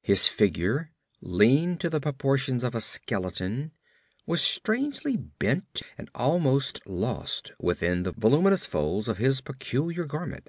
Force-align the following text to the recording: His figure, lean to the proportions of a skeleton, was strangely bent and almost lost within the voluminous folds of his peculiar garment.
His 0.00 0.28
figure, 0.28 0.92
lean 1.20 1.76
to 1.76 1.90
the 1.90 2.00
proportions 2.00 2.64
of 2.64 2.74
a 2.74 2.80
skeleton, 2.80 3.72
was 4.24 4.40
strangely 4.40 5.18
bent 5.18 5.82
and 5.98 6.08
almost 6.14 6.80
lost 6.86 7.52
within 7.60 8.02
the 8.02 8.12
voluminous 8.12 8.64
folds 8.64 9.08
of 9.08 9.18
his 9.18 9.42
peculiar 9.42 10.06
garment. 10.06 10.48